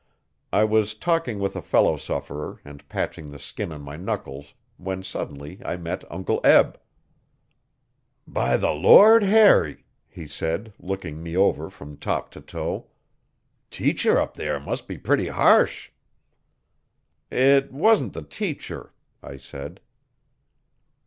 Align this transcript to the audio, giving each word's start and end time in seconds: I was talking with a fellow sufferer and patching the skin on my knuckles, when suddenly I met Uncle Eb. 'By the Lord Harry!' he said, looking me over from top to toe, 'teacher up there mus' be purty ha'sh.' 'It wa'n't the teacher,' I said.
I 0.51 0.63
was 0.63 0.95
talking 0.95 1.37
with 1.37 1.55
a 1.55 1.61
fellow 1.61 1.95
sufferer 1.95 2.59
and 2.65 2.89
patching 2.89 3.29
the 3.29 3.37
skin 3.37 3.71
on 3.71 3.83
my 3.83 3.97
knuckles, 3.97 4.55
when 4.77 5.03
suddenly 5.03 5.59
I 5.63 5.77
met 5.77 6.11
Uncle 6.11 6.41
Eb. 6.43 6.79
'By 8.25 8.57
the 8.57 8.71
Lord 8.71 9.21
Harry!' 9.21 9.85
he 10.07 10.25
said, 10.25 10.73
looking 10.79 11.21
me 11.21 11.37
over 11.37 11.69
from 11.69 11.97
top 11.97 12.31
to 12.31 12.41
toe, 12.41 12.87
'teacher 13.69 14.17
up 14.19 14.33
there 14.33 14.59
mus' 14.59 14.81
be 14.81 14.97
purty 14.97 15.27
ha'sh.' 15.27 15.91
'It 17.29 17.71
wa'n't 17.71 18.13
the 18.13 18.23
teacher,' 18.23 18.93
I 19.21 19.37
said. 19.37 19.81